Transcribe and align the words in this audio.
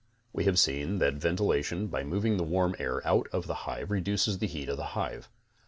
We 0.33 0.45
have 0.45 0.57
seen 0.57 0.97
that 0.97 1.13
ventilation, 1.13 1.85
by 1.85 2.03
moving 2.03 2.37
the 2.37 2.43
warm 2.43 2.75
air 2.79 3.05
out 3.07 3.27
of 3.31 3.45
the 3.45 3.53
hive 3.69 3.91
reduces 3.91 4.39
the 4.39 4.47
heat 4.47 4.67
of 4.67 4.77
the 4.77 4.83
hive. 4.97 5.29